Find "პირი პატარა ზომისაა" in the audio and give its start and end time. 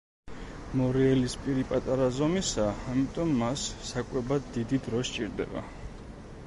1.43-2.73